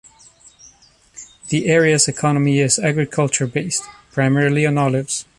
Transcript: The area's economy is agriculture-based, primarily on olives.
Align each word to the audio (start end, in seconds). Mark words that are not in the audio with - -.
The 1.49 1.67
area's 1.67 2.07
economy 2.07 2.57
is 2.57 2.79
agriculture-based, 2.79 3.83
primarily 4.09 4.65
on 4.65 4.79
olives. 4.79 5.25